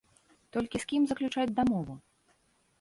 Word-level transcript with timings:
Толькі 0.57 0.81
з 0.85 0.89
кім 0.93 1.05
заключаць 1.13 1.47
дамову? 1.63 2.01